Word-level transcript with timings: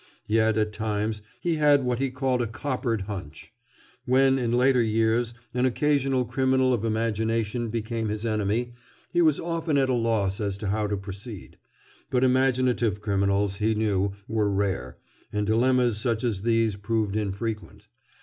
Yet 0.27 0.57
at 0.57 0.73
times 0.73 1.21
he 1.41 1.57
had 1.57 1.83
what 1.83 1.99
he 1.99 2.09
called 2.09 2.41
a 2.41 2.47
"coppered 2.47 3.01
hunch." 3.03 3.53
When, 4.05 4.39
in 4.39 4.51
later 4.51 4.81
years, 4.81 5.35
an 5.53 5.67
occasional 5.67 6.25
criminal 6.25 6.73
of 6.73 6.83
imagination 6.83 7.69
became 7.69 8.09
his 8.09 8.25
enemy, 8.25 8.73
he 9.13 9.21
was 9.21 9.39
often 9.39 9.77
at 9.77 9.89
a 9.89 9.93
loss 9.93 10.39
as 10.41 10.57
to 10.57 10.69
how 10.69 10.87
to 10.87 10.97
proceed. 10.97 11.59
But 12.09 12.23
imaginative 12.23 12.99
criminals, 12.99 13.57
he 13.57 13.75
knew, 13.75 14.13
were 14.27 14.51
rare, 14.51 14.97
and 15.31 15.45
dilemmas 15.45 15.99
such 15.99 16.23
as 16.23 16.41
these 16.41 16.75
proved 16.75 17.15
infrequent. 17.15 17.85